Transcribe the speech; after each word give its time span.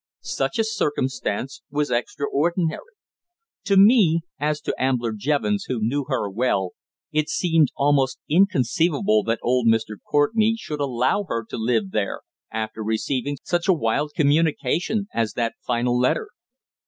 Such 0.23 0.57
a 0.57 0.63
circumstance 0.63 1.61
was 1.69 1.91
extraordinary. 1.91 2.95
To 3.65 3.77
me, 3.77 4.21
as 4.39 4.59
to 4.61 4.73
Ambler 4.81 5.13
Jevons 5.15 5.65
who 5.65 5.77
knew 5.79 6.05
her 6.05 6.27
well, 6.27 6.71
it 7.11 7.29
seemed 7.29 7.67
almost 7.75 8.17
inconceivable 8.27 9.21
that 9.25 9.37
old 9.43 9.67
Mr. 9.67 9.97
Courtenay 10.09 10.55
should 10.57 10.79
allow 10.79 11.25
her 11.25 11.45
to 11.47 11.55
live 11.55 11.91
there 11.91 12.21
after 12.49 12.81
receiving 12.83 13.37
such 13.43 13.67
a 13.67 13.73
wild 13.75 14.13
communication 14.15 15.07
as 15.13 15.33
that 15.33 15.53
final 15.67 15.95
letter. 15.99 16.29